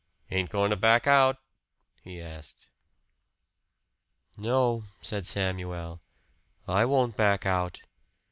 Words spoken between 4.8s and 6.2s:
said Samuel.